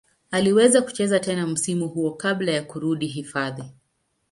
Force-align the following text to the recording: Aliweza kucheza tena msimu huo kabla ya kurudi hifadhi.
Aliweza 0.31 0.81
kucheza 0.81 1.19
tena 1.19 1.47
msimu 1.47 1.87
huo 1.87 2.11
kabla 2.11 2.51
ya 2.51 2.63
kurudi 2.63 3.07
hifadhi. 3.07 3.63